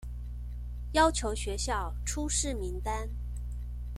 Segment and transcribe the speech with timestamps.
[0.93, 3.07] 要求學校出示名單